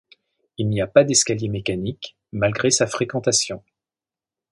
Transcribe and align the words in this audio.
Il 0.57 0.67
n'y 0.67 0.81
a 0.81 0.87
pas 0.87 1.03
d'escaliers 1.03 1.47
mécaniques 1.47 2.17
malgré 2.31 2.71
sa 2.71 2.87
fréquentation. 2.87 3.63